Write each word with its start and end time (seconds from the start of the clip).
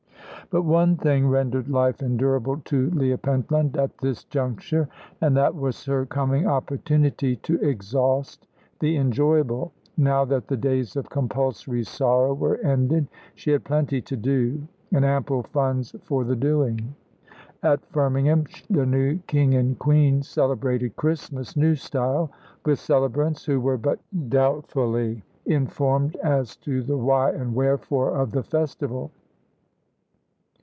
But 0.49 0.63
one 0.63 0.97
thing 0.97 1.27
rendered 1.29 1.69
life 1.69 2.01
endurable 2.03 2.57
to 2.65 2.89
Leah 2.89 3.17
Pentland 3.19 3.77
at 3.77 3.97
this 3.99 4.25
juncture, 4.25 4.89
and 5.21 5.37
that 5.37 5.55
was 5.55 5.85
her 5.85 6.05
coming 6.05 6.45
opportunity 6.45 7.37
to 7.37 7.57
exhaust 7.65 8.49
the 8.81 8.97
enjoyable. 8.97 9.71
Now 9.95 10.25
that 10.25 10.49
the 10.49 10.57
days 10.57 10.97
of 10.97 11.09
compulsory 11.09 11.85
sorrow 11.85 12.33
were 12.33 12.57
ended 12.57 13.07
she 13.33 13.51
had 13.51 13.63
plenty 13.63 14.01
to 14.01 14.17
do, 14.17 14.67
and 14.91 15.05
ample 15.05 15.43
funds 15.43 15.95
for 16.03 16.25
the 16.25 16.35
doing. 16.35 16.95
At 17.63 17.89
Firmingham 17.93 18.45
the 18.69 18.85
new 18.85 19.19
king 19.27 19.55
and 19.55 19.79
queen 19.79 20.21
celebrated 20.21 20.97
Christmas, 20.97 21.55
new 21.55 21.75
style, 21.75 22.29
with 22.65 22.77
celebrants 22.77 23.45
who 23.45 23.61
were 23.61 23.77
but 23.77 23.99
doubtfully 24.27 25.23
informed 25.45 26.17
as 26.17 26.57
to 26.57 26.83
the 26.83 26.97
why 26.97 27.29
and 27.31 27.55
wherefore 27.55 28.17
of 28.19 28.31
the 28.31 28.43
festival. 28.43 29.11